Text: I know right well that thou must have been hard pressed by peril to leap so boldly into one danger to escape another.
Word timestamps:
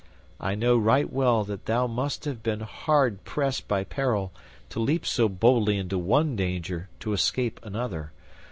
I 0.39 0.55
know 0.55 0.77
right 0.79 1.13
well 1.13 1.43
that 1.43 1.67
thou 1.67 1.85
must 1.85 2.25
have 2.25 2.41
been 2.41 2.61
hard 2.61 3.23
pressed 3.23 3.67
by 3.67 3.83
peril 3.83 4.31
to 4.69 4.79
leap 4.79 5.05
so 5.05 5.29
boldly 5.29 5.77
into 5.77 5.99
one 5.99 6.35
danger 6.35 6.89
to 7.01 7.13
escape 7.13 7.59
another. 7.61 8.11